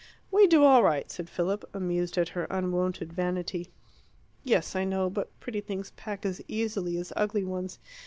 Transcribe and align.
"We 0.31 0.47
do 0.47 0.63
all 0.63 0.81
right," 0.81 1.11
said 1.11 1.29
Philip, 1.29 1.63
amused 1.75 2.17
at 2.17 2.29
her 2.29 2.45
unwonted 2.49 3.13
vanity. 3.13 3.71
"Yes, 4.43 4.75
I 4.75 4.83
know; 4.83 5.11
but 5.11 5.29
pretty 5.39 5.61
things 5.61 5.91
pack 5.91 6.25
as 6.25 6.41
easily 6.47 6.97
as 6.97 7.13
ugly 7.15 7.43
ones. 7.43 7.77